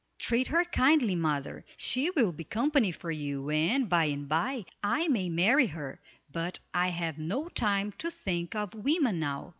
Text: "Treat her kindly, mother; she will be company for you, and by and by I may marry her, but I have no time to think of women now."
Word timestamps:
"Treat 0.17 0.47
her 0.47 0.65
kindly, 0.65 1.13
mother; 1.15 1.63
she 1.77 2.09
will 2.09 2.31
be 2.31 2.43
company 2.43 2.91
for 2.91 3.11
you, 3.11 3.51
and 3.51 3.87
by 3.87 4.05
and 4.05 4.27
by 4.27 4.65
I 4.81 5.07
may 5.09 5.29
marry 5.29 5.67
her, 5.67 6.01
but 6.31 6.59
I 6.73 6.87
have 6.87 7.19
no 7.19 7.49
time 7.49 7.91
to 7.99 8.09
think 8.09 8.55
of 8.55 8.73
women 8.73 9.19
now." 9.19 9.49